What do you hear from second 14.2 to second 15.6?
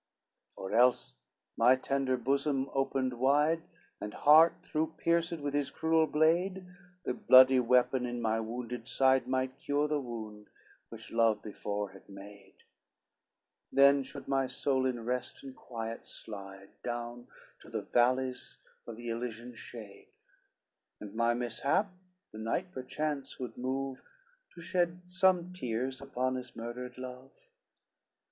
my soul in rest and